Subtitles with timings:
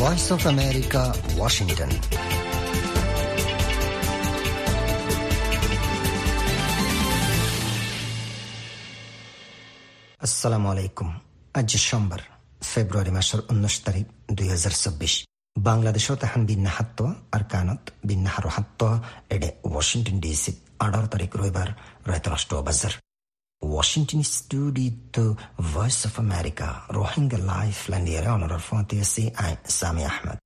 [0.00, 1.92] Voice of America Washington
[10.20, 11.08] আসসালামু আলাইকুম
[11.54, 12.20] আজ সোমবার
[12.70, 15.14] ফেব্রুৱাৰী মাসৰ ঊনৈশ তাৰিখ দুই হাজাৰ চৌব্বিছ
[15.56, 16.98] বাংলাদেশত এখন বিন্যাহাত্ব
[17.34, 18.80] আৰু কানত বিন্যাহার হাত্ব
[19.34, 20.32] এডে ৱাশ্বিংটন ডি
[20.84, 21.68] আঠারো তাৰিখ ৰবিবাৰ
[22.10, 22.92] ৰাইতৰাষ্ট্ৰ বাজাৰ
[23.62, 26.84] Washington studio Voice of America.
[26.88, 30.38] Rohingya Life landiere onorar fontiesi ay Sami Ahmed.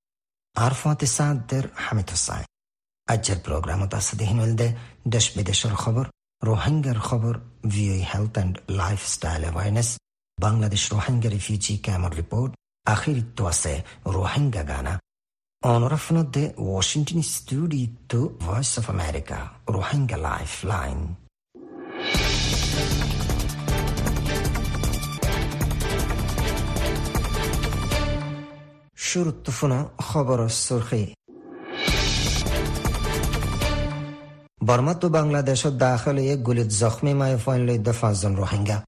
[0.57, 2.45] Ar fonti সাদের হামিদ হোসাইন
[3.09, 4.69] আজকের প্রোগ্রাম তাসদিহিন ওলদে
[5.07, 6.05] দেশ বিদেশের খবর
[6.43, 7.35] রোহিঙ্গার খবর
[7.73, 9.89] ভিওই health and lifestyle awareness
[10.39, 12.51] Bangladesh Rohingya refugee ক্যাম্পর report
[12.87, 13.73] আখিরিত্ব আছে
[14.17, 14.95] রোহিঙ্গা গানা
[15.63, 20.19] অনরফনদে Washington studio voice of America Rohingya
[20.67, 21.01] lifeline
[29.05, 31.05] শুরুত্বফুনা খবর সুরখি
[34.61, 38.79] বর্মা তো বাংলাদেশত দাখল এক গুলিত জখমি মায়ে ফাইন লইদ্য পাঁচজন রোহিঙ্গা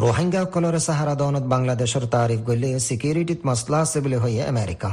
[0.00, 4.88] ৰোহিংগাসকলৰ চাহাৰা দনত বাংলাদেশৰ তাৰিফ গলে ছিকিউৰিটিত মছলা আছে বুলি হয়ে আমেৰিকা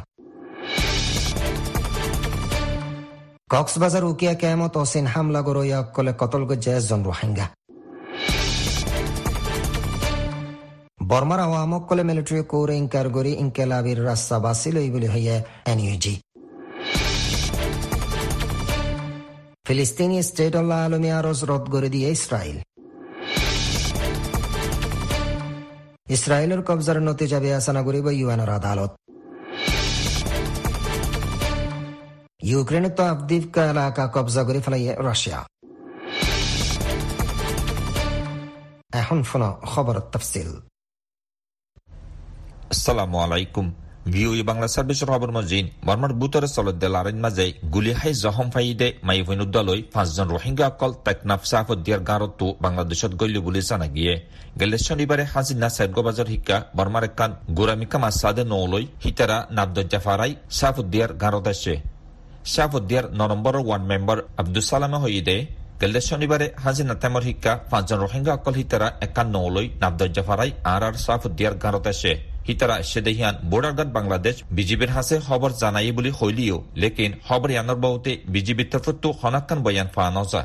[3.53, 7.45] কক্সবাজাৰ উকিয়া কেমত অচিন হামলা গৰৈয়াসকলে কতল গজ্জে এজন ৰোহিংগা।
[11.11, 15.35] বৰ্মাৰ আৱামসকলে মিলিটাৰী কৌৰ ইনকাৰ কৰি ইনকেলাবিৰ ৰাস্তা বাছি লৈ বুলি হয়ে
[15.71, 16.13] এন ইউ জি।
[19.67, 22.57] ফিলিস্তিনি ষ্টেটল্লাহ আলমী আৰজ ৰদ কৰি দিয়ে ইছৰাইল।
[26.15, 28.91] ইছৰাইলৰ কব্জাৰ নতিজা বিবেচনা কৰিব ইউএনৰ আদালত।
[32.41, 35.39] ইউক্ৰেইনত আফদিফকা এলেকা কব্জা কৰি পেলাই ৰাছিয়া
[38.99, 40.49] এখন ফোন খবৰত তফচিল
[42.73, 43.65] আসসালামু আলাইকুম
[44.07, 45.65] ভিওই বাংলা সার্ভিসের খবর মজিন
[46.55, 53.11] চলদ্দে লারেন মাঝে গুলি জখম ফাইদে মাই ভৈনুদ্দালৈ পাঁচজন রোহিঙ্গা অকল টেকনাফ সাফুদ্দিয়ার গাঁরতো বাংলাদেশত
[53.21, 54.13] গল্য বুলি জানা গিয়ে
[54.59, 61.47] গেলে শনিবারে হাজিনা সাইদগবাজার শিক্ষা বর্মার একান গোরামিকা মাসাদে নৌলৈ হিতারা নাবদজ্জা ফারাই সাফুদ্দিয়ার গাঁরত
[61.53, 61.75] আসে
[62.53, 65.37] সাফুদ্দিয়ার ন নম্বরের ওয়ার্ড মেম্বার আব্দুল সালামে হইদে
[65.81, 70.93] গেলে শনিবারে হাজি তেমর শিক্ষা পাঁচজন রোহিঙ্গা অকল হিতারা একান্নলৈ নৌলৈ নাবদজ্জা আৰ আর আর
[71.05, 71.55] সাফুদ্দিয়ার
[71.89, 72.11] আছে।
[72.47, 78.69] হিতারা সেদেহিয়ান বর্ডারগার্ড বাংলাদেশ বিজিবির হাসে খবর জানাই বুলি হইলিও লেকিন খবর ইয়ানোর বহুতে বিজিবির
[78.71, 80.43] তরফতো হনাক্কান বয়ান ফা নজা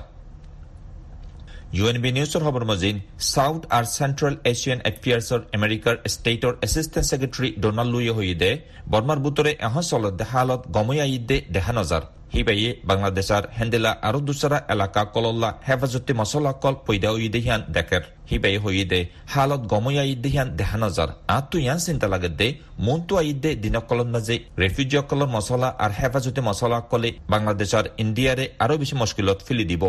[1.79, 2.97] ইউএনবি নিউজৰ খবৰ মজিন
[3.33, 8.51] চাউথ আৰু চেণ্ট্ৰেল এছিয়ান এফেয়াৰ্ছৰ আমেৰিকাৰ ষ্টেটৰ এছিষ্টেণ্ট ছেক্ৰেটাৰী ডনাল্ড লুয়ে হৈদে
[8.93, 12.03] বৰ্মাৰ বুটৰে এহ চলত দেহালত গমই আইদে দেখা নজাৰ।
[12.35, 19.01] হিবাইয়ে বাংলাদেশৰ হেন্দেলা আৰু দুচৰা এলেকা কলল্লা হেফাজতি মছলা কল পৈদা উইদেহিয়ান দেখের হিবাই হইদে
[19.33, 22.49] হালত গমই আইদেহিয়ান দেখা নজাৰ। আঁতটো ইয়ান চিন্তা লাগে দে,
[22.87, 28.95] মনটো আইদে দিনকলন মাঝে রেফিউজি অকলৰ মছলা আৰু হেফাজতি মছলা কলে বাংলাদেশৰ ইণ্ডিয়াৰে আৰু বেছি
[29.03, 29.85] মুশকিলত ফেলি দিব।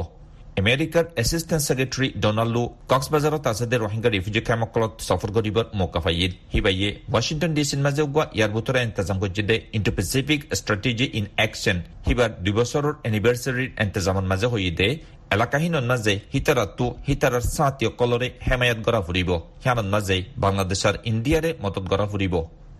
[0.61, 6.89] আমেৰিকাৰ এছিষ্টেণ্ট ছেক্ৰেটাৰী ডনাল্ডো কক্সবাজাৰত আছে দে ৰোহিংগা ৰিফিউজি কেম্পসকলত সফৰ কৰিবৰ মৌকা পাইছিল সিবাইয়ে
[7.13, 11.77] ৱাশ্বিংটন ডি চিৰ মাজে উগোৱা ইয়াৰ ভিতৰত ইন্তজাম কৰিছে the Indo Pacific strategy in action
[12.05, 14.89] সিবাৰ দুবছৰৰ এনিভাৰ্চাৰীৰ ইন্তজামৰ মাজে হৈ দে
[15.35, 19.29] এলেকাহীনৰ মাজে সীতাৰাটো সীতাৰাৰ চাহতীয়সকলৰে হেমায়ত গঢ়া ফুৰিব।
[19.63, 22.35] সিয়ানৰ মাজে বাংলাদেশৰ ইণ্ডিয়াৰে মতত গঢ়া ফুৰিব।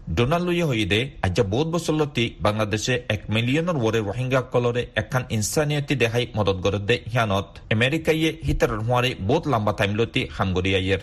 [0.08, 6.58] ডোনাল্ড হইদে আজ বহুত বছরলতি বাংলাদেশে এক মিলিয়নের ওরে রোহিঙ্গা কলরে একখান ইনসানিয়তি দেহাই মদত
[6.66, 11.02] গরদে হিয়ানত আমেরিকাইয়ে হিতার হুয়ারে বহুত লম্বা টাইমলতি হামগরি আইয়ের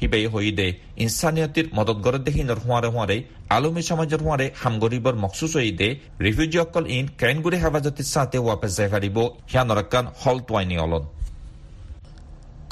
[0.00, 0.66] হিবে হইদে
[0.96, 3.16] ইনসানিয়তির মদত গরদে হিনর হুয়ারে হুয়ারে
[3.50, 5.88] আলমী সমাজের হুয়ারে হামগরিবর মকসুস হইদে
[6.20, 9.16] রিফিউজি অকল ইন কেনগুড়ি হেফাজতির সাথে ওয়াপেস যাই পারিব
[9.50, 11.04] হিয়ানর একখান হল তোয়াইনি অলন।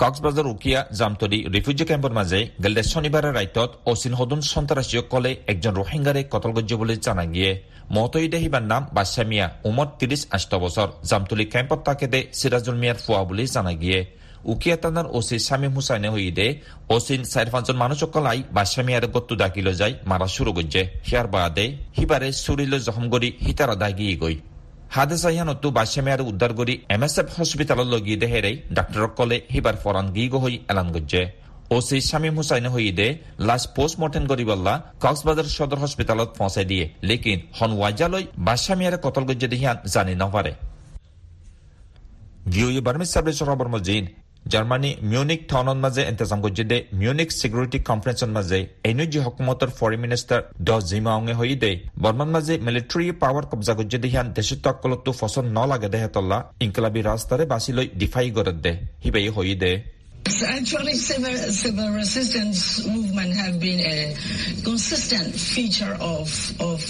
[0.01, 6.73] কক্সবাজাৰ উকিয়া জামতলি ৰিফিউজি কেম্পৰ মাজে গেলে শনিবাৰে ৰাইতত অচিন সদন সন্ত্ৰাসীসকলে একজন ৰোহিংগাৰে কতলগজ্য
[6.81, 7.51] বুলি জানা গিয়ে
[7.95, 13.23] মহতইদে সিবাৰ নাম বাদশা মিয়া উমৰ ত্ৰিশ আঠ বছৰ। জামতলি কেম্পত তাকেদে চিৰাজুল মিয়াৰ ফুৱা
[13.29, 14.01] বুলি জানা গিয়ে
[14.53, 16.47] উকিয়া থানাৰ অচি শামীম হুসাইনে হইদে
[16.97, 21.67] অচিন চাৰি পাঁচজন মানুহসকল আই বাদশা মিয়াৰ গত্তু ডাকিলৈ যাই মাৰা শুরু গজ্জে সিয়াৰ বাদে
[21.97, 24.07] সিবাৰে চুৰিলৈ জখম কৰি সীতাৰ দাগি
[24.95, 26.53] গৈ অত্তু বাসেমেয়ার উদ্ধার
[26.95, 31.23] এম এস এফ হসপিটালত লগি দেহেরে ডাক্তারসকলে হিবার ফরান গিগ হই এলান গজ্জে।
[31.77, 33.09] ওসি শামীম দে হইদে
[33.49, 34.75] লাশ পোস্টমর্টেম করিবল্লা
[35.05, 40.53] কক্সবাজার সদর হসপিটালত পৌঁছাই দিয়ে, লেকিন হন ওয়াজালৈ বাচ্চামিয়ারে কতল গজ্জে দেহিয়ান জানি নপারে
[42.53, 44.05] ভিওই বার্মিস সার্ভিসৰ সরবর মজিন।
[44.53, 48.59] জাৰ্মানী মিউনিক টাউনৰ মাজে ইন্তজাম গজ্জে মিউনিক ছিকিউৰিটি কনফাৰেন্সৰ মাজে
[48.91, 51.73] এনে যি হকুমতৰ ফৰেন মিনিষ্টাৰ ড জিমাওঙে হৈ দে
[52.05, 57.87] বৰ্মান মাজে মিলিটাৰী পাৱাৰ কব্জা গজ্জে দেহিয়ান দেশত্বসকলতো ফচল নলাগে দেহেতল্লা ইনকলাবী ৰাস্তাৰে বাছি লৈ
[58.03, 58.73] ডিফাই গৰত দে
[59.03, 59.73] সিবাই হৈ দে
[60.59, 63.99] actually, civil, civil resistance movement have been a
[64.65, 66.29] consistent feature of
[66.61, 66.81] of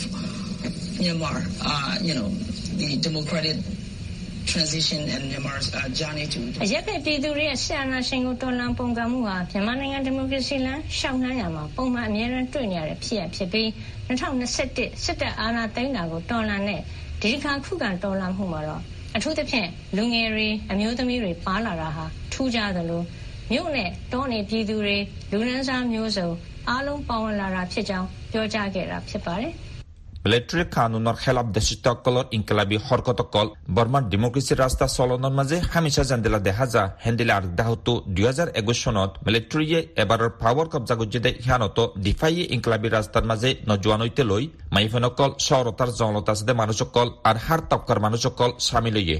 [0.99, 1.39] Myanmar.
[1.63, 2.29] Uh, you know,
[2.81, 3.57] the democratic
[6.65, 13.69] အရက်ဖက်ပြည်သူတွေရဲ့ဆန္ဒရှင်ကို တော်လှန်ပုန်ကန်မှုဟာ မြန်မာနိုင်ငံ ဒီမိုကရေစီလမ်းရှောင်နှမ်းရမှာ ပုံမှန် အများရန်တွေ့နေရတဲ့ ဖြစ်ရဖြစ်ပြီး
[14.09, 16.81] 2021စစ်တပ်အာဏာသိမ်းတာကို တော်လှန်တဲ့
[17.23, 18.83] ဒီခါ ခုခံတော်လှန်မှုမှာတော့
[19.17, 23.03] အထူးသဖြင့် လူငယ်တွေ အမျိုးသမီးတွေ ပါလာတာဟာ ထူးခြားသလို
[23.53, 24.99] မြို့နဲ့ တောနေပြည်သူတွေ
[25.33, 26.29] လူနန်းစားမျိုးစုံ
[26.69, 29.55] အားလုံးပါဝင်လာတာဖြစ်ကြောင်း ပြောကြားခဲ့တာ ဖြစ်ပါတယ်။
[30.29, 33.47] military কানুনৰ খেলাফ দেশিতসকলৰ ইনকলাবী হৰকতকল,
[33.77, 36.41] বৰ্মাৰ ডেমক্ৰেচিৰ ৰাস্তা চলনৰ মাজে হামিছা জান্দিলা
[36.75, 43.25] যা। হেন্দিলা আৰ্দাহতো দুহেজাৰ একৈশ চনত মিলিটাৰীয়ে এবাৰৰ পাৱাৰ কব্জা গজ্জিদে সিয়ানত ডিফাইয়ে ইনকলাবী ৰাস্তাৰ
[43.31, 44.45] মাজে নজোৱানৈতে লৈ
[44.77, 46.29] মাইফেনকল চহৰতাৰ জংলত
[46.61, 49.19] মানুহসকল আৰু হাৰ তবকাৰ মানুহসকল চামিলৈয়ে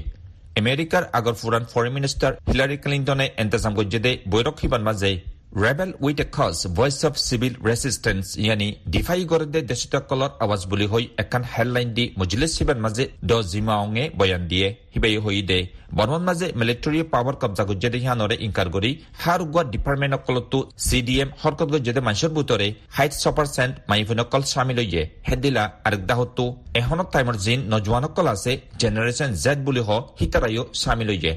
[0.61, 5.11] আমেৰিকাৰ আগৰ ফুৰাণ ফৰেইন মিনিষ্টাৰ হিলাৰী ক্লিণ্টনে এণ্টেজাম গজ্জিদে বৈৰক সিবান মাজে
[5.49, 11.03] rebel with a cause voice of civil resistance ইয়ানি defy গৰদে দেশিতকলৰ আৱাজ বুলি হৈ
[11.23, 15.59] এখন হেডলাইন দি মজলিছ শিবাৰ মাজে দ জিমাওঙে বয়ান দিয়ে হিবাই হৈ দে
[15.97, 18.91] বৰ্মন মাজে মিলিটাৰীয়ে পাৱাৰ কব্জা গজ্জেদে সিয়ানৰে ইনকাৰ কৰি
[19.21, 25.01] সাৰ উগোৱা ডিপাৰ্টমেণ্টসকলতো চি ডি এম হৰকত গজ্জেদে মানুহৰ বুটৰে হাইট ছপাৰ চেণ্ট মাইফিনকল চামিলৈয়ে
[25.27, 26.45] হেদিলা আৰেকদাহতো
[26.79, 31.33] এখনত টাইমৰ জিন নজোৱানসকল আছে জেনেৰেশ্যন জেড বুলি হ হিতাৰায়ো চামিলৈয়ে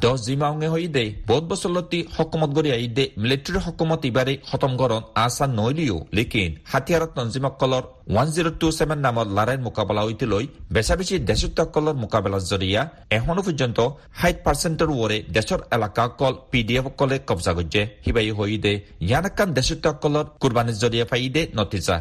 [0.00, 5.02] দহ জিমাওঙে হৈ দে বহুত বছৰলতি হকুমত গৰি আহি দে মিলিটাৰী হকুমত ইবাৰে খতম গৰণ
[5.24, 10.44] আশা নৈলিও লেকিন হাতিয়াৰত নঞ্জিমসকলৰ ওৱান জিৰ' টু ছেভেন নামৰ লৰাইৰ মোকাবিলা হৈতে লৈ
[10.74, 12.82] বেচা বেছি দেশত্বসকলৰ মোকাবিলাৰ জৰিয়া
[13.18, 13.78] এখনও পৰ্যন্ত
[14.20, 18.72] ষাঠি পাৰ্চেণ্টৰ ওৰে দেশৰ এলেকাসকল পি ডি এফসকলে কব্জা গজ্জে। সিবাই হৈ দে
[19.08, 21.96] ইয়ানকান দেশত্বসকলৰ কুৰবানীৰ জৰিয়া পাই দে নতিজা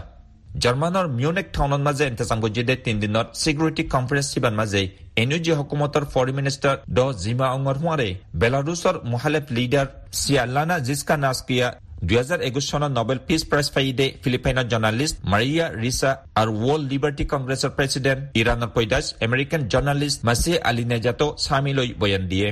[0.64, 4.82] জাৰ্মানৰ মিউনেক টাউনৰ মাজে এণ্টেজাম গজ্জিদে তিনিদিনৰ ছিকিউৰিটি কনফাৰেন্স শিবাৰ মাজে
[5.22, 8.10] N G হুকুমতৰ foreign minister Dr Zin Mar অঙৰ হোৱাৰে
[8.42, 9.88] বেলাৰুছৰ মহালেফ লিডাৰ
[10.22, 11.68] চিয়ালানা জিস্কা নাস্কিয়া
[12.08, 16.10] দুহেজাৰ একৈশ চনত নবেল পিছ প্ৰাইজ পাইদে ফিলিপাইনৰ জাৰ্ণালিষ্ট মাৰিয়া ৰিছা
[16.42, 22.50] আৰু ৱৰ্ল্ড লিবাৰ্টি কংগ্ৰেছৰ প্ৰেছিডেণ্ট ইৰাণৰ পৈদাস আমেৰিকান জাৰ্ণালিষ্ট মাছে আলী নেজাতো চামিলৈ বয়ান দিয়ে।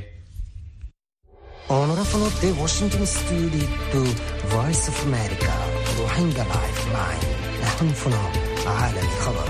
[1.79, 4.01] Onorevole de Washington Studio to
[4.53, 5.53] Voice of America
[5.99, 6.45] Rohingya
[7.78, 8.12] Lifeline نحن
[8.68, 9.48] عالم خبر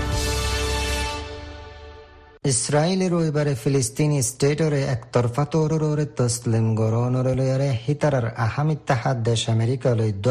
[2.51, 10.27] ইছৰাইলে ৰবিবাৰে ফিলিস্তিনী ষ্টেটৰে একতৰফা তৰুৰৰে তছলিম গৰণৰে হিতাৰৰ আহামিত্তাহাদ দেশ আমেৰিকালৈ দ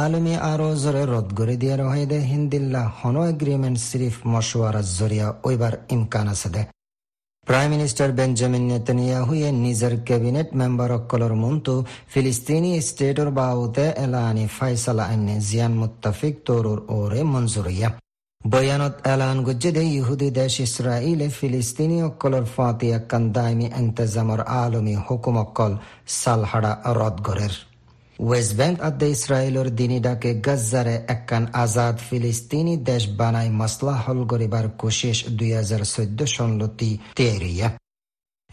[0.00, 6.48] আলমী আৰজৰে ৰদ কৰি দিয়াৰ হৈদে হিন্দিল্লা হন এগ্ৰিমেণ্ট চিৰিফ মশৱাৰাৰ জৰিয়া ওইবাৰ ইমকান আছে
[6.54, 6.62] দে
[7.51, 11.73] প্ৰাইম মিনিষ্টাৰ বেঞ্জামিন নেতানিয়াহুয়ে নিজৰ কেবিনেট মেম্বাৰসকলৰ মনটো
[12.11, 17.89] ফিলিস্তিনী ষ্টেটৰ বাউতে এলানি ফাইছালা আইনে জিয়ান মুত্তাফিক তৰুৰ ওৰে মঞ্জুৰিয়া
[18.41, 25.71] বয়ানত এলান গুজ্জেদে ইহুদি দেশ ইছৰাইলে ফিলিস্তিনীসকলৰ ফাঁতি একান দাইমী এন্তেজামৰ আলমী হুকুমকল
[26.19, 27.53] সালহাডা ৰদ গড়েৰ
[28.27, 34.65] ওয়েস্ট ব্যাংক আদে ইসরায়েলের দিনী ডাকে গজ্জারে একান আজাদ ফিলিস্তিনি দেশ বানাই মসলা হল গরিবার
[34.81, 37.69] কোশিশ দুই হাজার চৈধ্য সনলতি তেরিয়া।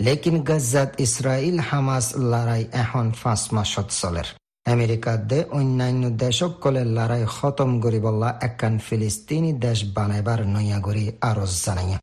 [0.06, 4.28] লেকিন গজ্জাত ইসরায়েল হামাস লড়াই এখন পাঁচ মাসত চলের
[4.74, 11.98] আমেরিকাত দে অন্যান্য দেশসকলে লড়াই খতম করিবল্লা একান ফিলিস্তিনি দেশ বানাইবার নয়া গরি আরজ জানাইয়া।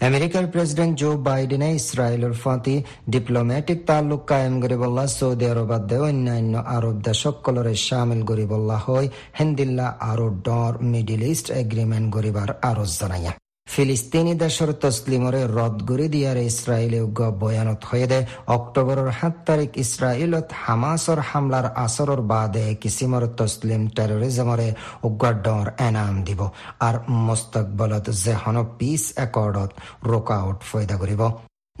[0.00, 2.76] আমেরিকার প্রেসিডেন্ট জো বাইডেনে ইসরায়েলের ফাঁতি
[3.08, 9.08] ডিপ্লোম্যাটিক তাল্লুক কায়েম গরিবল্লা সৌদি আরব আদে অন্যান্য আরব দেশসকলরে সামিল গরিবল্লা হয়
[9.38, 13.32] হেন্দিল্লা আরও ডর মিডিল ইস্ট এগ্রিমেন্ট গরিবার আরজ জানাইয়া
[13.72, 18.20] ফিলিস্তিনি দেশের তসলিমরে রদ করে দিয়ারে ইসরায়েলে উগ্র বয়ানত হয়ে দে
[18.56, 24.68] অক্টোবরের সাত তারিখ ইসরায়েলত হামাসর হামলার আসরের বাদে কিসিমর তসলিম টেরোরিজমরে
[25.08, 26.40] উগ্র ডর এনাম দিব
[26.86, 26.94] আর
[27.26, 29.70] মস্তকবলত যেহন পিস একর্ডত
[30.10, 31.22] রোকআউট ফয়দা করিব।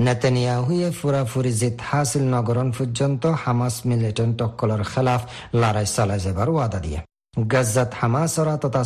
[0.06, 5.22] নেতানিয়াহুয়ে ফুরাফুরি জিত হাসিল নগরণ পর্যন্ত হামাস মিলিটেন্টসকলৰ খেলাফ
[5.60, 7.00] লড়াই চালাই যাবার ওয়াদা দিয়ে।
[8.00, 8.82] হামাসরা তথা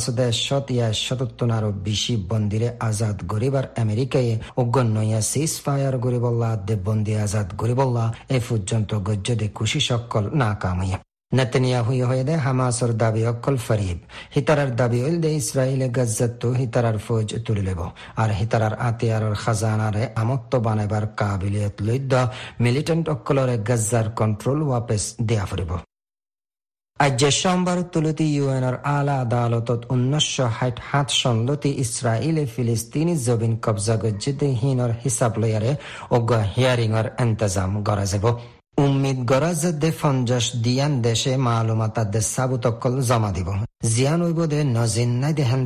[0.47, 7.49] শত ইয়া শতত্তনারও বেশি বন্দিরে আজাদ গরিবার আমেরিকায় অগণ্যয়া সিজ ফায়ার গরিবল্লা দে বন্দি আজাদ
[7.57, 10.99] গরিবল্লা, এ পর্যন্ত গজ্জদে খুশি সকল না কামাইয়া
[11.33, 13.99] নেতানিয়াহুই হয়ে দে হামাসর দাবি অকল ফরিব
[14.35, 17.81] হিতারার দাবি দে ইসরায়েলে গজ্জাত হিতারার ফৌজ তুলি লেব
[18.17, 22.15] আর হিতারার আতিয়ারর খাজানারে আমত্ত বানাইবার কাবিলিয়ত লইদ্য
[22.61, 25.73] মিলিটেন্ট অকলরে গজ্জার কন্ট্রোল ওয়াপেস দেয়া ফুরিব।
[27.01, 31.71] আজি সোমবাৰ তুলতি ইউএনৰ আলা আদালতত ঊনৈছশ ষাঠি সাত চনলতি
[32.55, 35.73] ফিলিস্তিনী জবিন কব্জা গজ্জিদে হিনৰ হিচাপ লৈয়াৰে
[36.17, 38.25] অজ্ঞ হিয়াৰিঙৰ ইন্তজাম কৰা যাব।
[38.85, 41.99] উম্মিদ গৰা যে ফঞ্জস দিয়ান দেশে মালুমাত
[42.35, 43.49] সাবুতকল জমা দিব।
[43.95, 45.61] জিয়ান উইব দে নজিন নাই দেহান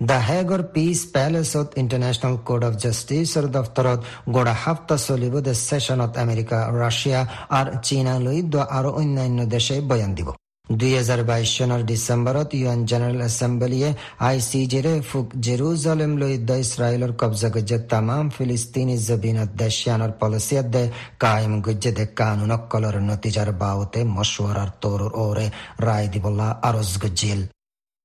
[0.00, 4.00] দ্য হেগৰ পিচ পেলেচত ইণ্টাৰনেশ্যনেল কোৰ্ট অফ জাষ্টিছৰ দফতৰত
[4.34, 7.20] গড়া সাপ্তাহ চলিব দ্য ছেশ্যনত আমেৰিকা ৰাছিয়া
[7.58, 8.38] আৰু চীনালৈ
[8.70, 10.28] আৰু অন্যান্য দেশে বয়ান দিব
[10.72, 13.90] দুই হাজাৰ বাইশ চনৰ ডিচেম্বৰত ইউ এন জেনেৰেল এছেম্বলিয়ে
[14.20, 20.74] আই চি জিৰে ফুক জেৰুজালেম লৈ ইছৰাইলৰ কব্জা গজ্জে তামাম ফিলিস্তিনি জবিনত দেশিয়ানৰ পলিচিয়াত
[21.22, 25.46] কায়েম গজ্জে দে কানুনকলৰ নতিজাৰ বাওতে মশৱাৰাৰ তোৰৰ ওৰে
[25.86, 27.40] ৰায় দিবলা আৰজ গজ্জিল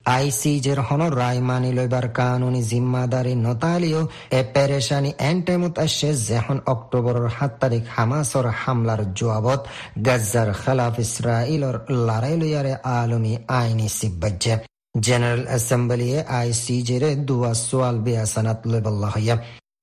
[0.06, 4.02] আইসিজের হনর রায় মানি লইবার কানুনি জিম্মাদারি নতালিও
[4.40, 9.62] এ পেরেশানি এন্টেমত আসছে যেহন অক্টোবরের সাত তারিখ হামাসর হামলার জবাবত
[10.06, 11.76] গাজ্জার খেলাফ ইসরায়েলর
[12.08, 14.56] লড়াই লইয়ারে আলমি আইনি সিব্বাজ্যে
[15.00, 19.36] জেনারেল এসেম্বলিয়ে আইসিজের দুয়া সোয়াল বিয়াসানাত লইবল্লা হইয়া।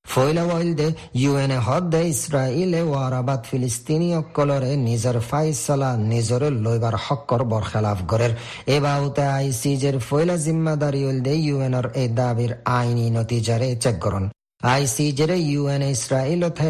[0.04, 0.88] ফৈলাওয়াইলদে
[1.22, 8.32] ইউএনএ হদ্দে ইসরাইলে ওয়ারাবাদ ফিলিস্তিনি অকলরে নিজের ফাইসলা নিজরে লইবার হক্কর বরখেলাফ গরের
[8.66, 14.24] এ বাউতে আইসিজের ফৈলা জিম্মাদারি দে ইউএনর এ দাবির আইনি নতিজারে চেক করন।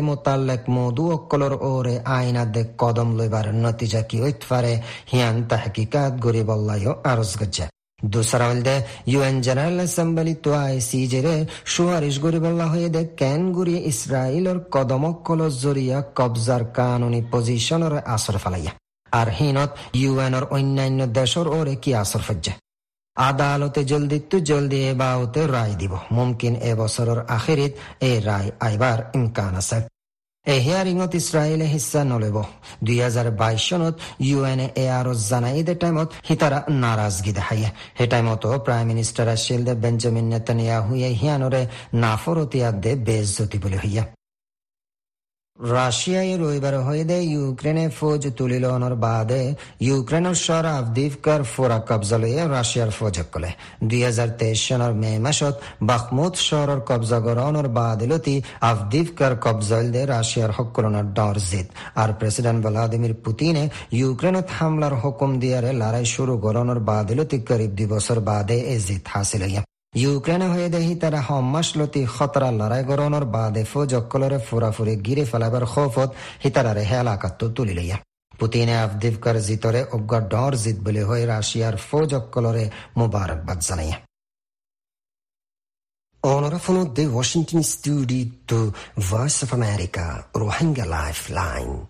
[0.01, 2.45] মোতাল্লেক মধু অকলর ওরে আইনা
[2.79, 4.73] কদম লইবার নতিজা কি হইত পারে
[5.13, 7.67] হিয়ান তাহকিকাত গরিবল্লাহ আরজ গজ্জা
[9.77, 17.99] অ্যাসেম্বলি তো আইসিজেরে সুয়ারিশ গরিবল্লা হয়ে দে কেন গুরি ইসরায়েলর কদমকল জরিয়া কবজার কানুনি পজিশনের
[18.05, 18.73] আসর ফেলাইয়া।
[19.13, 22.53] আর হিনত ইউএনর অন্যান্য দেশর ওরে কি আসর ফজ্জা?
[23.17, 29.11] আদালতে জলদি তো জলদি এ বাউতে রায় দিব। মুমকিন এ বছরের আখেরিত এই রায় আইবার
[29.15, 30.00] ইমকান আছে।
[30.47, 32.37] এই হিয়াৰিঙত ইছৰাইলে হিচ্ছা নলব।
[32.87, 33.95] দুই হাজাৰ বাইশ চনত
[34.29, 34.85] ইউ এন এ
[35.31, 37.69] জানাই দে টাইমত সিতাৰা নাৰাজগী দেখায়ে
[37.99, 41.63] সেই টাইমতো প্ৰাইম মিনিষ্টাৰ আছিল দে বেঞ্জামিন নেতানিয়া হুয়ে হিয়ানৰে
[42.03, 44.05] নাফৰতীয়া দে বেজতি বুলি হইয়া।
[46.43, 49.43] রবিবার হইদে ইউক্রেনে ফৌজ তুলিলনৰ বাদে
[49.89, 53.51] ইউক্ৰেইনৰ চৰ আফদিফকাৰ ফোৰা কব্জা লয়ে ৰাছিয়াৰ ফৌজক কলে।
[53.89, 55.55] দুই হাজাৰ তেইশ চনৰ মে মাসত
[55.91, 58.37] বাখমুদ চহৰৰ কব্জা গ্ৰহণৰ বাদিলতি
[58.71, 61.67] আফদিফকাৰ কব্জাইল দে ৰাছিয়াৰ সকলনৰ ডৰ জিত।
[62.03, 63.65] আৰু প্ৰেচিডেণ্ট ভ্লাদিমিৰ পুতিনে
[64.01, 69.45] ইউক্ৰেইনত হামলাৰ হুকুম দিয়াৰে লড়াই শুরু গরণের বাদিলতি করিব দুই বছর বাদে এ জিত হাসিল
[69.95, 76.85] ইউক্রেনে হয়ে দেহি তারা হম্মাসলতি খতরা লড়াই গরণর বাদে ফৌজকলরে ফুরাফুরি গিরে ফেলাবার খৌফত হিতারারে
[76.85, 77.99] হেলাকাত্ত তুলি লইয়া।
[78.39, 83.99] পুতিনে আফদিফকার জিতরে অজ্ঞা ডর জিত বলে হয়ে রাশিয়ার ফৌজকলরে মুবারকবাদ জানাইয়া।
[86.23, 88.73] Onorevole de Washington Studio
[89.11, 90.05] Voice of America
[90.35, 91.90] Rohingya Lifeline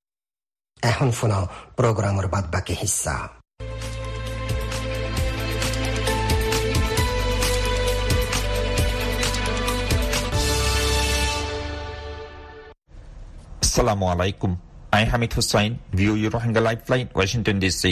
[0.89, 1.43] এখন শোনাও
[1.79, 3.15] প্রোগ্রামের বাদ বাকি হিস্সা
[13.65, 14.51] Assalamu alaikum.
[14.93, 17.83] I'm Hamid Hussain, view your Rohingya Lifeline, Washington DC.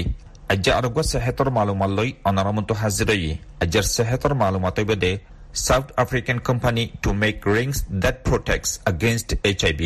[0.53, 3.39] Ajja arugwa sehetor malumalloy onaramuntu hazirai.
[3.63, 5.11] Ajjar sehetor malumatay bede
[5.67, 9.81] South African company to make rings that protects against HIV.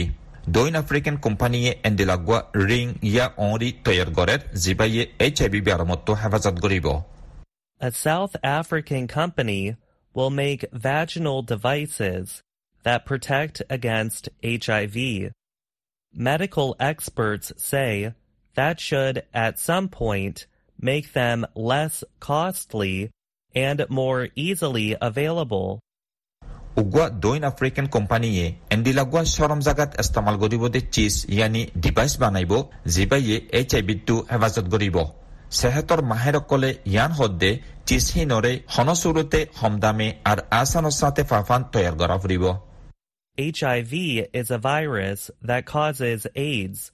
[0.56, 2.38] দক্ষিণ African কোম্পানিয়ে এন্ডিলাগুৱা
[2.70, 4.34] ring ইয়া অঁৰি তৈয়াৰ কৰে
[4.64, 6.86] যিবাইয়ে H I V বেয়াৰমতো হেফাজত কৰিব
[7.80, 9.62] A South African company
[10.16, 12.42] will make vaginal devices
[12.86, 14.96] that protect against HIV.
[16.14, 18.12] Medical experts say
[18.56, 20.46] that should at some point
[20.90, 23.10] make them less costly
[23.54, 25.80] and more easily available.
[26.80, 28.44] উগুৱা দক্ষিণ African কোম্পানীয়ে
[28.74, 32.52] এণ্ডিলাগুৱা চৰম জাগাত ইস্তেমাল কৰিব দে চিজ ইয়ানি ডিভাইচ বানাইব
[32.94, 34.96] যিবাইয়ে এইচ আই ভিটো হেফাজত কৰিব
[35.58, 37.50] চেহেতৰ মাহেৰকলে ইয়ান সদ্দে
[37.88, 42.44] চিজহীনৰে সনচুৰতে সমদামে আৰু আচানচাতে ফাফান তৈয়াৰ কৰা ফুৰিব
[43.38, 43.92] HIV
[44.32, 46.90] is a virus that causes AIDS,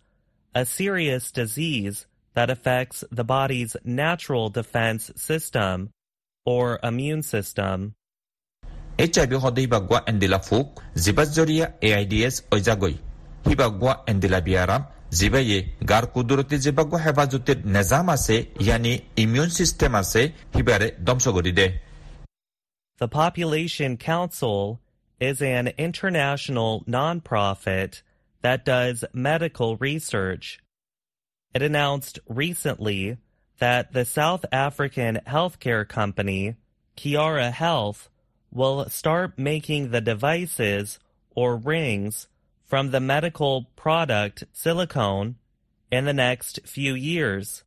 [0.54, 5.90] a serious disease that affects the body's natural defense system
[6.46, 7.94] or immune system.
[9.02, 10.66] H I V সদে হিবাগুৱা এণ্ডিলা ফুক
[11.04, 12.94] জিবাত জৰিয়া এ আই ডি এছ ঐজাগৈ
[13.46, 14.82] হিবাগুৱা এণ্ডিলা বিয়াৰাম
[15.18, 15.58] জিবাইয়ে
[15.90, 20.22] গাৰ কুদৰতি জিবাগুৱা হেফাজতিৰ নেজাম আছে ইয়ানি ইমিউন চিষ্টেম আছে
[20.56, 21.66] হিবাৰে ধ্বংস কৰি দে
[23.00, 24.60] The Population Council
[25.20, 28.02] is an international nonprofit
[28.44, 30.60] that does medical research.
[31.54, 33.16] It announced recently
[33.60, 36.56] that the South African healthcare company,
[36.98, 38.00] Kiara Health,
[38.51, 40.99] will start making the devices
[41.35, 42.27] or rings
[42.65, 45.35] from the medical product silicone
[45.91, 47.63] in the next few years.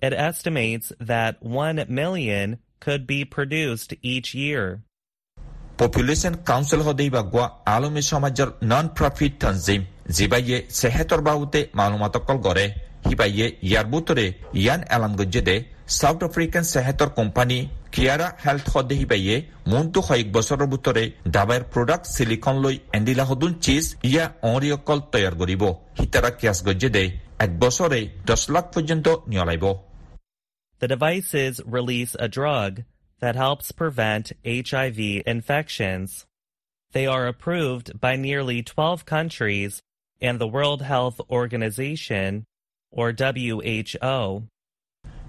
[0.00, 4.82] It estimates that 1 million could be produced each year.
[5.76, 12.74] Population Council Hodeiba Gua Alumni Shomajar Non-Profit Tanzim Zibaye Sehetor Baute Malumatokal Gore
[13.04, 15.66] Hibaye Yarbutore Yan Alangujede
[15.99, 17.59] South African sehetor company
[17.95, 19.35] Kiara health সদেহি বাইয়ে
[19.71, 21.03] মনটো কয়েক বছৰৰ ভিতৰে
[21.35, 25.63] দাবাইৰ product silicon লৈ এণ্ডিলা সদুন cheese ইয়া অঁৰিয়কল তৈয়াৰ কৰিব
[25.99, 27.03] হিতাৰা কিয়াছ গজ্জে দে
[27.45, 29.65] এক বছৰে দহ লাখ পৰ্যন্ত নিয়লাইব
[30.81, 32.71] The devices release a drug
[33.21, 36.25] that helps prevent HIV infections.
[36.93, 39.81] They are approved by nearly 12 countries
[40.21, 42.45] and the World Health Organization,
[42.93, 44.47] or WHO.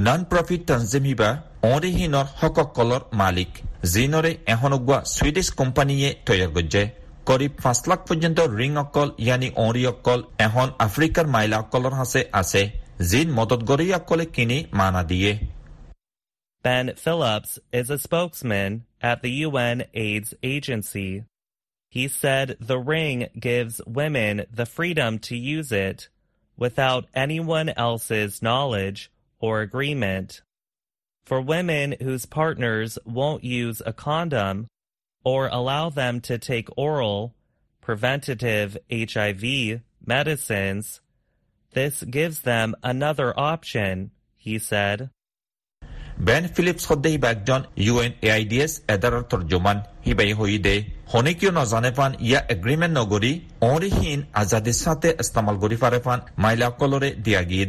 [0.00, 1.30] Non profit তঞ্জিমিবা
[1.74, 3.50] অৰিহীনৰ হকসকলৰ মালিক
[3.92, 6.82] যিনৰে এহনগুৱা ছুইডিছ কোম্পানীয়ে তৈয়াৰ কৰিছে
[7.28, 12.62] করিব পাঁচ লাখ পর্যন্ত রিং অকল ইয়ানি অঁরি অকল এখন আফ্রিকার মাইলা অকলর হাসে আছে।
[13.10, 15.32] জিন মদত গরি অকলে কিনি মানা দিয়ে।
[16.64, 18.70] Ben Phillips is a spokesman
[19.10, 21.10] at the UN AIDS Agency.
[21.92, 23.18] He said the ring
[23.48, 25.98] gives women the freedom to use it
[26.58, 29.00] without anyone else's knowledge
[29.42, 30.40] or agreement.
[31.28, 34.66] For women whose partners won't use a condom
[35.24, 37.34] or allow them to take oral
[37.80, 39.44] preventative HIV
[40.04, 41.00] medicines,
[41.74, 45.10] this gives them another option, he said.
[46.18, 51.52] Ben Phillips خودی بگجان UNAIDS ادار ترجمان هی به هوی ده هنی کیو
[52.20, 54.70] یا اگریمن نگوری اون رهین ازادی
[55.18, 57.64] استعمال گوری فرفان مایلا کلوره دیاگی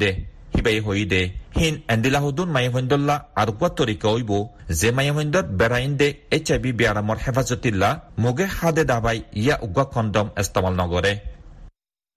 [0.56, 1.22] দে হিবাই হৈ দে
[1.58, 4.32] হিন এণ্ডিলাহুদুন মাইহন্দুল্লাহ আৰু কোৱা তৰিকা হইব
[4.80, 7.90] যে মাইহন্দত বেৰাইন দে এইচ আই ভি বিয়াৰামৰ হেফাজতিল্লা
[8.24, 11.14] মুগে হাদে দাবাই ইয়া উগা কণ্ডম ইস্তেমাল নগৰে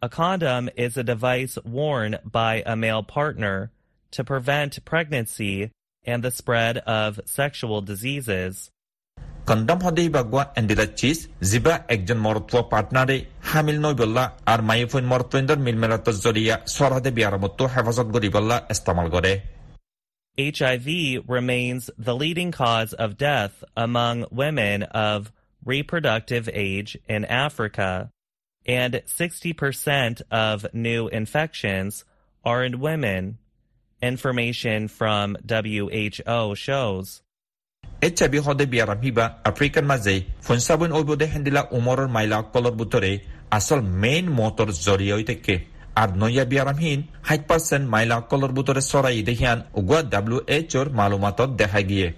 [0.02, 3.56] A condom is a device worn by a male partner
[4.12, 5.56] to prevent pregnancy
[6.06, 8.52] and the spread of sexual diseases.
[9.49, 11.17] Condom সদেই বাগুৱা এণ্ডিলা cheese
[11.51, 13.17] যিবা একজন মৰত্ব পাৰ্টনাৰে
[13.49, 14.23] হামিল নৈ বল্লা
[14.53, 19.33] আৰু মাইফৈন মৰত্বেন্দৰ মিলমেলাত জৰিয়া চৰহদে বিয়াৰমতো হেফাজত কৰি বল্লা ইস্তেমাল কৰে
[20.37, 20.87] HIV
[21.27, 25.31] remains the leading cause of death among women of
[25.65, 28.09] reproductive age in Africa,
[28.65, 32.05] and 60% of new infections
[32.43, 33.37] are in women,
[34.01, 37.21] information from WHO shows.
[37.96, 43.12] V সদে বিয়াৰাম হিবা আফ্ৰিকাৰ মাজে ফনচাবন ঐবদে হেন্দিলা উমৰৰ মাইলা অকলৰ বুটৰে
[43.50, 45.56] আচল মেইন মতৰ জৰিয়া থাকে
[45.96, 51.50] আর নইয়া বিয়ারামহীন ষাট পার্সেন্ট মাইলা অকলৰ বুটৰে চৰাই দেখিয়ান উগুৱা ডাব্লিউ এইচ অৰ মালুমাতত
[51.56, 52.08] দেখা গিয়ে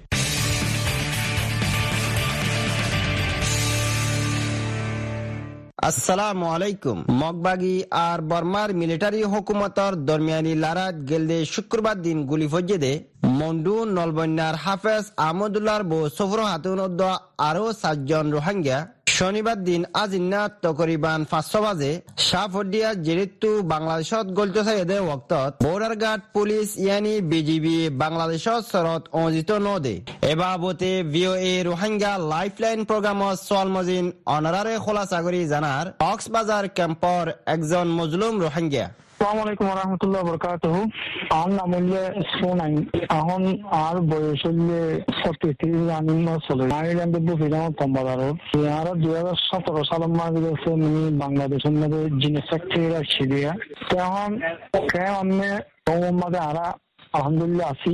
[5.79, 12.93] আসসালামু আলাইকুম। মগবাগি আর বর্মার মিলিটারি হুকুমতর দরমিয়ানি লারাত গেলদে শুক্রবার দিন গুলি ফজ্জেদে
[13.41, 16.81] মন্ডু নলবন্যার হাফেজ আহমদুল্লাহর বো সফর হাতুন
[17.41, 18.79] আরও সাতজন রোহাঙ্গা
[19.19, 21.93] শনিবার দিন আজিন্না তকরিবান পাঁচশো বাজে
[22.29, 29.95] শাহফডিয়া জেরিত্তু বাংলাদেশত গলিত সাইদে ওক্তত বর্ডার পুলিশ, ইয়ানি, বিজিবি, বাংলাদেশত সরত অজিত নদে।
[30.33, 34.05] এবাবতে ভিও এ রোহিঙ্গা লাইফলাইন প্রোগ্রামত সোয়াল মজিন
[34.37, 38.87] অনারারে খোলা করি জানার কক্সবাজার ক্যাম্পর একজন মজলুম রোহিঙ্গা
[39.21, 40.65] আসসালামু আলাইকুম রহমতুল্লাহ বরকাত
[41.33, 42.03] আমার নাম হইলে
[42.35, 42.75] সোনাই
[43.19, 43.43] এখন
[43.85, 44.81] আর বয়স হইলে
[45.59, 48.21] থ্রি রানিং চলে আইল্যান্ড কম্বাদ কম্বাদার
[48.79, 53.53] আর। দুই হাজার সতেরো সালের মাঝে গেছে আমি বাংলাদেশের মধ্যে জিনিস ফ্যাক্টরি রাখছি দিয়া।
[53.91, 54.31] তখন
[55.23, 55.37] আমি
[56.23, 56.67] মাঝে আরা
[57.15, 57.93] মাদে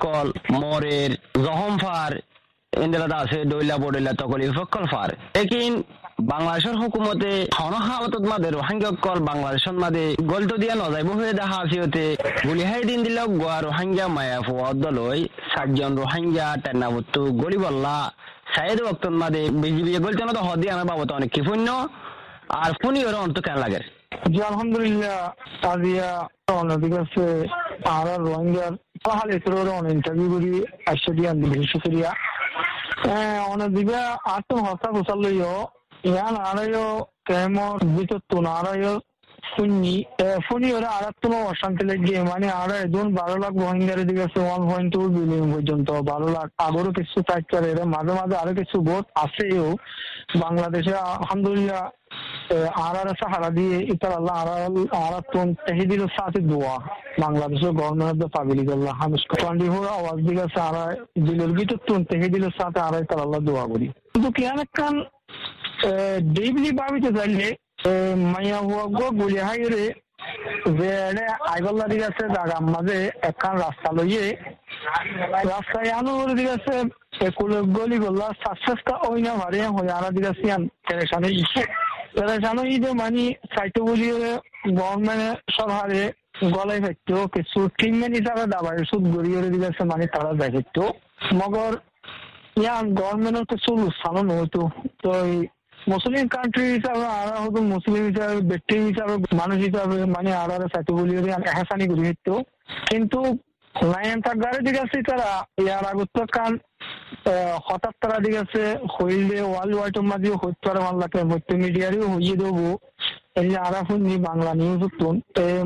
[0.00, 0.32] কল
[6.20, 7.46] বাংলাদেশের হুকুমতে
[8.26, 13.60] মাদে রোহিঙ্গা কল বাংলাদেশত মাদে। গলতো দিয়া নজাইব হয়ে দেখা আসিওতে গুলিহাই দিন দিল গোয়া
[13.60, 18.12] রোহিঙ্গা মায়া ফুয়া দলই সাতজন রোহিঙ্গা টেন্নাবুত্তু গলি বল্লা
[18.56, 21.68] সাইদ বক্তন মাদে বিজিবি গলতো না তো হদি আমার বাবত অনেক কি পুণ্য
[22.62, 23.80] আর ফুনি ওর অন্ত কেন লাগে?
[24.32, 25.18] জি, আলহামদুলিল্লাহ
[26.60, 27.24] অনেক আছে
[27.94, 28.72] আর রোহিঙ্গার।
[29.04, 30.50] পাহাড় এসে অনেক ইন্টারভিউ করি
[30.90, 32.10] আসছে দিয়া বিশেষ করিয়া
[33.54, 34.00] অনেক দিকে
[34.34, 35.54] আট হস্তা গোসাল লইও।
[36.10, 36.86] ইয়ান আড়াইও
[37.28, 37.72] কেমন
[38.30, 38.94] তো আড়াইও।
[40.46, 44.88] ফোনি ওরা আরাত্তম অশান্তি লেগে মানে আড়াই জন বারো লাখ রোহিঙ্গার দিকে আছে ওয়ান পয়েন্ট
[44.94, 49.68] টু বিলিয়ন পর্যন্ত, বারো লাখ আবারও কিছু ফ্যাক্টর এর মাঝে মাঝে আরও কিছু ভোট আছেও
[50.44, 51.82] বাংলাদেশে, আলহামদুলিল্লাহ
[52.88, 54.36] আরার সাহারা দিয়ে ইতার আল্লাহ
[55.06, 56.74] আরাতুন তেহিদির সাথে দোয়া,
[57.24, 60.84] বাংলাদেশের গভর্নমেন্ট পাবিলিক, আল্লাহ হামিস টোয়েন্টি ফোর আওয়াজ দিকে আছে আরা
[61.26, 64.94] দিলের ভিতর তুন তেহিদির সাথে আড়াই তার আল্লাহ দোয়া করি। কিন্তু কেন কান
[66.36, 67.48] ডেইলি ভাবিতে চাইলে
[68.24, 69.84] মাইয়া হুয়া গুলি হাইরে
[71.52, 74.24] আইগল্লা দিকে আছে জাগার মাঝে একখান রাস্তা লইয়ে
[75.50, 76.76] রাস্তায় আনো দিকে আছে
[77.26, 81.30] একুলে গলি গল্লা সাকসেসটা ওই না ভারে হয়ে আরা দিকে সিয়ান পেরেশানি
[82.14, 84.08] পেরেশানি যে মানে সাইটো বলি
[84.72, 86.02] গভর্নমেন্ট সরকারে
[86.52, 90.82] গলায় ফেকতো কিছু ট্রিটমেন্ট হিসাবে দাবাই সুদ গড়িয়ে দিকে আছে মানে তারা দেখতো
[91.38, 91.72] মগর
[92.56, 94.62] ইয়ান গভর্নমেন্টের কিছু স্থানও নইতো
[95.02, 95.10] তো
[95.92, 100.30] মুসলিম কান্ট্রি হিসাবে আরা হতো মুসলিম হিসাবে, ব্যক্তি হিসাবে, মানুষ হিসাবে মানে
[100.74, 101.12] সাথে বলি
[101.50, 102.34] এহাসানি করি হইতো
[102.90, 103.20] কিন্তু
[103.74, 105.30] লাইন গাড়ি দিকে তারা,
[105.64, 106.52] ইয়ার আগত কান
[107.66, 109.38] হঠাৎ তারা দিকে হইলে
[110.10, 110.30] মাঝে
[110.64, 112.68] পারে মাল্লাকে মধ্য মিডিয়ারও হইয়ে দেবো।
[113.40, 115.14] এই যে আরা শুনি বাংলা নিউজ তুন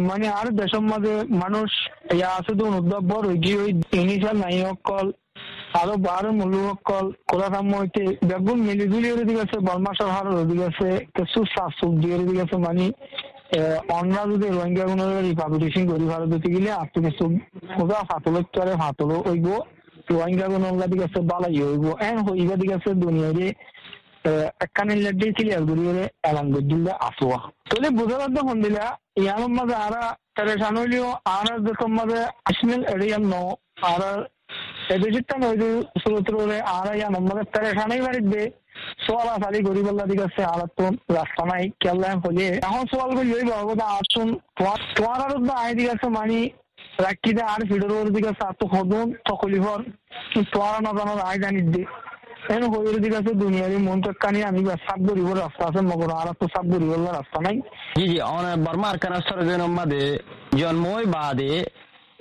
[0.09, 1.71] মানে আর দেশের মাঝে মানুষ,
[2.17, 5.07] ইয়া আছে তো উদ্যাব্বর হয়ে গিয়ে ওই ইনিশাল নাই অকল
[5.79, 10.89] আরও বারো মূল্যকল কোলাকাম হইতে বেগুন মিলিজুলি ওর দিকে আছে বর্মা সরহার ওর দিকে আছে
[11.17, 12.87] কিছু শাক, সবজি ওর দিকে আছে মানে
[13.99, 17.25] অন্যরা যদি রোহিঙ্গা গুলো রিপাবলিশন করি ভারত গেলে আর কিছু
[17.83, 19.47] ওরা ফাতল করে ফাতল হইব,
[20.11, 23.47] রোহিঙ্গা গুলো দিকে আছে, বালাই হইব, এন হইবা দিকে আছে দুনিয়ারে
[24.65, 28.85] একখানে লেডি ক্লিয়ার করি ওরে এলান দিলে আসোয়া তাহলে বুঝা লাগতো ফোন দিলা
[29.23, 30.03] ইয়ার মাঝে আরা
[30.37, 33.35] পেরেশান হইলেও আর যখন মাঝে আসমেল এড়িয়ান ন
[33.91, 34.03] আর
[34.93, 35.69] എതിച്ചിട്ടാണ് ഒരു
[36.03, 38.43] സുഹൃത്തിലൂടെ ആളെയാ നമ്മക്ക് തെരക്കാണ് ഈ വരുന്നത്
[39.05, 45.75] സോളാ സാലി ഗരിബല്ലാധികത്തെ ആളത്തും രാഷ്ട്രമായി കേരളം പോലെ এখন সওয়াল করি ওই ভগবত আসুন তোমার আয়
[45.79, 46.41] দিকে মানি
[47.01, 49.81] রাখিতে আর ফিডোর দিকে সাত হদন তকলিফর
[50.47, 51.83] তোমার নজানোর আয় জানি দি
[52.45, 56.47] এখন হইর দিকে আছে দুনিয়ারি মন চক্কানি আমি সাপ গরিবর রাস্তা আছে মগর আর তো
[56.55, 57.57] সাপ গরিবর রাস্তা নাই
[57.97, 60.03] জি জি অনেক বর্মা আর কানাস্তর জন্য মাদে
[60.61, 61.53] জন্মই বাদে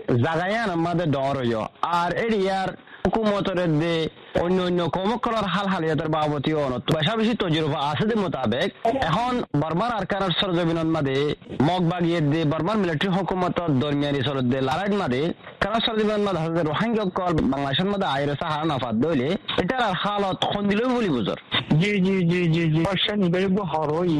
[0.09, 2.69] zagayan mada dooroyo ar eriyar
[3.05, 4.09] hukumotoredde
[4.43, 8.67] অন্য অন্য কর্মকলার হাল হালিয়াতের বাবতী অনত বেশা বেশি তজুরবা আছে মোতাবেক,
[9.09, 11.17] এখন বর্মার আরকানার সরজমিনন মাদে,
[11.67, 15.21] মগ বাগিয়ে দে বর্মার মিলিটারি হুকুমত দরমিয়ানি সরদ দে লারাইট মাদে
[15.61, 17.87] কানা সরজমিনন মাদে হাজার রোহিঙ্গা কল বাংলাদেশের
[18.69, 19.27] নাফাত দইলে,
[19.61, 20.39] এটার আর হালত
[20.95, 21.39] বলি বুঝর
[21.81, 22.81] জি জি জি জি জি।
[23.73, 24.15] হরই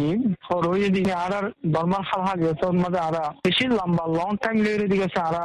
[0.50, 1.46] হরই দিকে আর আর
[2.10, 2.40] হাল
[3.08, 5.44] আর বেশি লম্বা লং টাইম লেগে দিকে আরা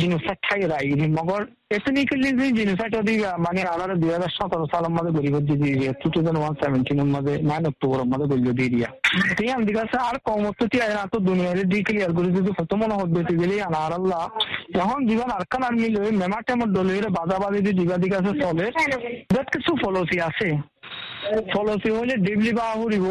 [0.00, 0.86] জিনিস খাই রাই
[1.18, 1.42] মগর
[1.76, 6.38] এথনিক্যালি যে জিনিসটা দিকে মানে আলাদা দুই হাজার সতেরো সালের মধ্যে গরিব দিয়ে টু থাউজেন্ড
[6.40, 8.88] ওয়ান সেভেন্টিনের মধ্যে নাইন অক্টোবর মধ্যে গরিব দিয়ে দিয়া।
[9.36, 12.94] ঠিক আছে দিকে আর কমত্ব তি আয় তো দুনিয়ারে দি ক্লিয়ার করে যদি হতো মনে
[13.00, 13.56] হতে গেলে?
[13.68, 14.22] আনার আল্লাহ,
[14.82, 18.66] এখন জীবন আরকান আর মিলে মেমার টাইমের দলের বাজাবাজি যে দিবা দিকে আছে চলে।
[19.52, 20.48] কিছু ফলসি আছে।
[21.52, 23.06] ফলসি হলে ডিবলি বা হরিব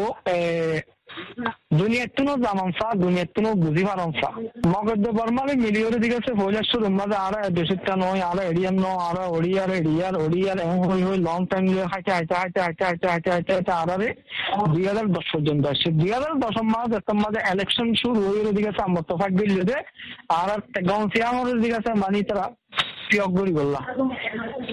[1.78, 4.28] দুনিয়াতুনো জামানসা দুনিয়াতুনো বুঝি পারনসা
[4.72, 10.58] মগদ বর্মালে মিলিয়রে দিগেছে ফৈলাসুর মাঝে আরা দেশটা নয় এরিয়ান ন আরা ওড়িয়ার এরিয়ার ওড়িয়ার
[10.60, 14.08] এমন হই হই লং টাইম লিয়ে হাইতে হাইতে হাইতে হাইতে হাইতে হাইতে হাইতে হাইতে আরারে
[14.72, 18.80] দুই হাজার দশ পর্যন্ত আসছে দুই হাজার দশ মাস একটা মাঝে ইলেকশন শুরু হয়ে দিগেছে
[18.82, 19.78] আমার তো ফাঁক যে
[20.38, 20.48] আর
[20.88, 22.46] গাঁও সিয়ামরের দিগেছে মানি তারা
[23.08, 23.84] চিয়কগুড়ি করলাম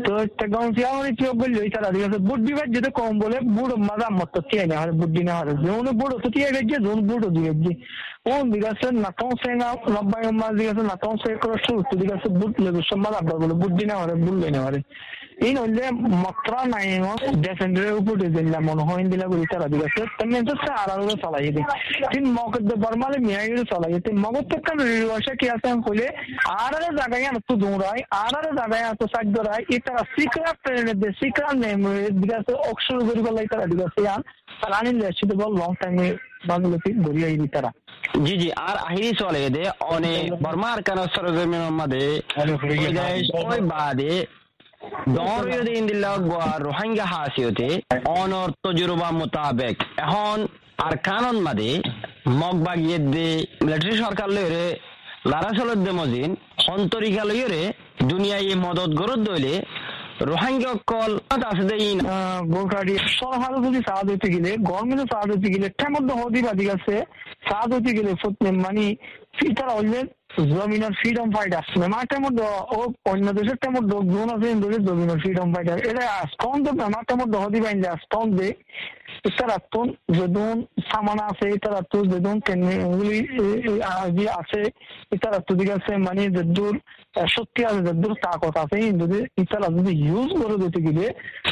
[0.05, 0.11] তো
[0.53, 4.65] গাউন্সিয়া মানে চিয়কগুড়ি লই তারা দিকে বুদ্ধি বাদ যেতে কম বলে, বুড়ো মাদা মত চেয়ে
[4.71, 7.71] না বুদ্ধি না হারে যেমন বুড়ো তো চেয়ে গেছে যেমন বুড়ো দিয়ে গেছে।
[8.29, 12.53] ও দিকে না তো সে না লব্বাই মাছ দিকে না সে করে শুরু দিকে বুট
[12.63, 14.79] লেগে সব মাদা বলে, বুদ্ধি না হারে বুড়লে না হারে
[15.41, 20.11] این اونده مطران این وست دسندره او بود دل منوهین دل گوری تر دیگه است
[20.19, 21.65] تمن تو سه آرام رو صلاحی دی
[22.13, 26.13] تین موقع ده برمال میای رو صلاحی تی مگو تو کم ریواشا کیا سن خوله
[26.49, 30.51] آرار زاگا یا تو دور آی آرار زاگا یا تو سگ دور آی ایتر سیکرا
[30.65, 34.23] پرن دے سیکرا نیم دیگه است اکشر گوری گلای تر دیگه است یان
[34.61, 37.71] فلانی لشی دبل لانگ টাইম বাংলাতে গড়ি আইলি তারা
[38.25, 42.03] জি জি আর আহিরি চলে দে অনে বর্মার কানা সরজমিন মাদে
[43.49, 44.11] ওই বাদে
[46.65, 47.67] রোহিঙ্গা হাসিয়তে
[48.15, 48.49] অনর
[49.13, 50.37] মোতাবেক এখন
[50.77, 51.71] আর কানন মাদে
[52.39, 53.27] মগ বাগিয়ে দে
[53.63, 54.65] মিলিটারি সরকার লইরে
[55.79, 56.29] দে মজিন
[57.23, 57.63] লইরে
[58.63, 59.53] মদত গরত দইলে
[60.23, 61.11] রোহিঙ্গা কল
[61.43, 61.85] আছে দেই
[62.53, 66.95] গোকারি সরকার যদি সাহায্য গেলে গভর্নমেন্ট সাহায্য হইতে গেলে ঠেমত হদি বাদি আছে
[67.47, 67.91] সাহায্য হইতে
[68.59, 68.85] মানে
[69.37, 69.69] ফিটার
[70.51, 71.63] জমিনের ফ্রিডম ফাইটার
[72.19, 76.03] মধ্যে ও অন্য দেশের তেমন জোন আছে ইন্দোরের জমিনের ফ্রিডম ফাইটার এটা
[76.65, 78.49] তো মেমাটের মধ্যে হদি বাইন যা স্টন দে
[79.25, 80.55] ইতারাতুন যেদুন
[81.23, 81.47] আছে
[82.47, 83.17] কেনগুলি
[84.33, 84.61] আছে
[85.55, 86.75] দিকে আছে মানে যেদুর
[87.27, 91.05] সত্যি আছে যেদুর তাকত আছে যদি ইতারা যদি ইউজ করে দিতে গেলে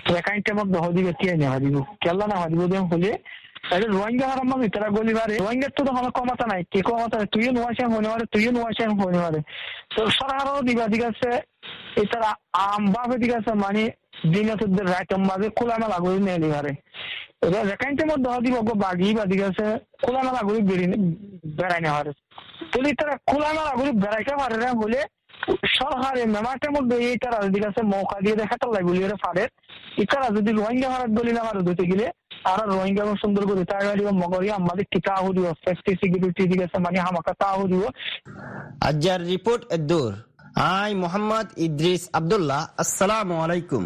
[0.10, 3.12] রেকাইনটের মধ্যে হদিকে টিয়ে নেওয়া দিব কেলা না হদিব হলে
[3.64, 7.28] তাহলে রোহিঙ্গা হারাম মানে তারা গলি রোহিঙ্গার তো কোনো কমাতা নাই। কে কমাতা নাই?
[9.96, 11.42] তো সরকারও দিবা দিকে আছে?
[11.96, 13.90] এছাড়া আম বাপে আছে মানে
[14.34, 16.76] দিনাতুদ্দের রাইটম বাজে খোলামেলা করে নিয়ে নিবারে
[17.42, 17.66] এবার
[18.06, 19.66] মধ্যে দিব বাগি বা দিকে আছে?
[20.04, 20.60] খোলামেলা করে
[21.58, 22.16] বেড়াই নেওয়া পারে
[22.72, 24.74] তাহলে তারা খোলামেলা করে বেড়াইতে পারে না
[25.78, 29.44] সরকারে মেমারটার মধ্যে এই তারা দিকে আছে মৌকা দিয়ে দেখাটা লাগবে বলি পারে
[30.04, 30.90] ইতারা যদি রোহিঙ্গা
[31.48, 32.06] ভারত হতে গেলে
[32.52, 33.64] আর রোহিঙ্গা সুন্দর করে
[34.22, 37.84] মগরি, আমাদের টিকা হরিব সেফটি সিকিউরিটি দিকে মানে আমাকে তা হরিব
[38.90, 40.12] আজ্জার রিপোর্ট দূর।
[40.80, 43.84] আই মোহাম্মদ ইদ্রিস আব্দুল্লাহ, আসসালামু আলাইকুম।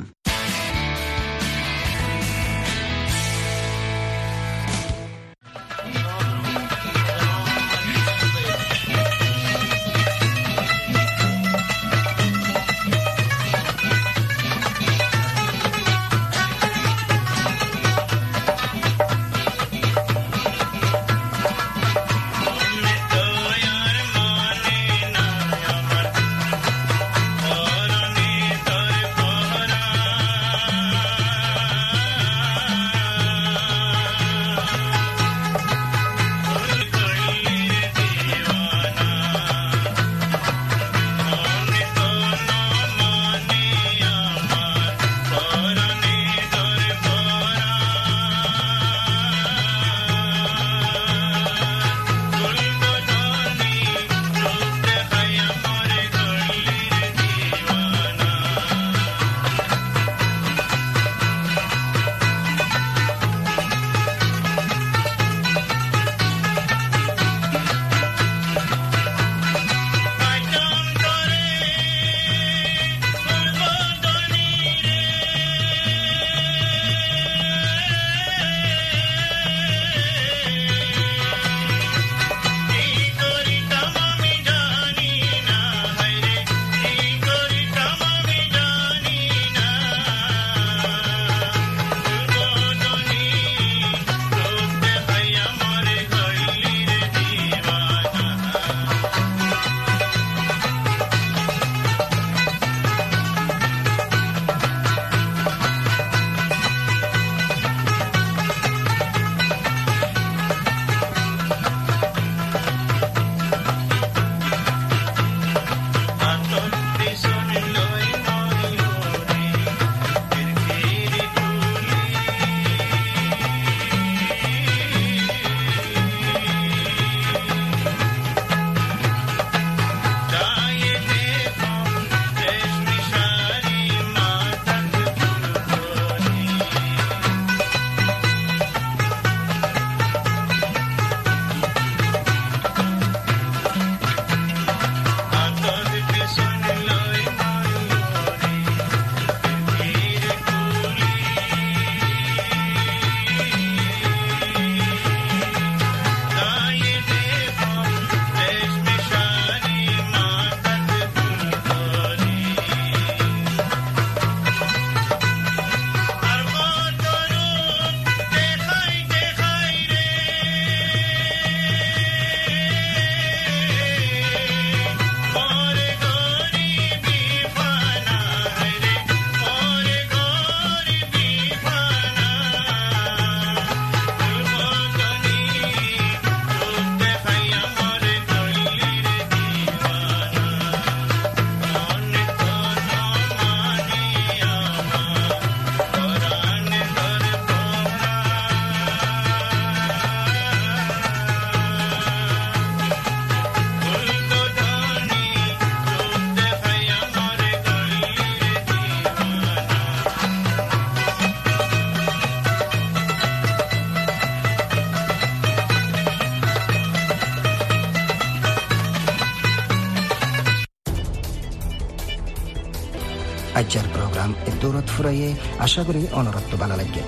[224.97, 225.29] ফুরাইয়ে
[225.65, 227.03] আশা করি অনরত্ব ভালো লাগে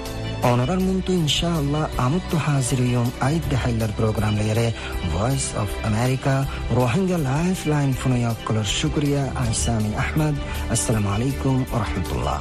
[0.52, 4.67] অনরার মুন্তু ইনশাআল্লাহ আমুত্তু হাজির ইয়ম আইদ দেহাইলার প্রোগ্রাম লেয়ারে
[5.13, 6.34] voice of America
[6.78, 7.17] Rohingya
[7.73, 10.36] lifeline ফুনয়াক্কলর শুক্রিয়া, আইসামি আহমদ।
[10.73, 12.39] আসসালামু আলাইকুম রহমতুল্লাহ।